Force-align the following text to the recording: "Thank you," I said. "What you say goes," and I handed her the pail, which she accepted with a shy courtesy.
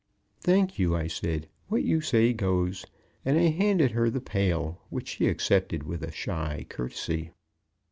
"Thank 0.39 0.79
you," 0.79 0.95
I 0.95 1.05
said. 1.05 1.47
"What 1.67 1.83
you 1.83 2.01
say 2.01 2.33
goes," 2.33 2.87
and 3.23 3.37
I 3.37 3.49
handed 3.49 3.91
her 3.91 4.09
the 4.09 4.19
pail, 4.19 4.81
which 4.89 5.09
she 5.09 5.27
accepted 5.27 5.83
with 5.83 6.01
a 6.01 6.11
shy 6.11 6.65
courtesy. 6.69 7.29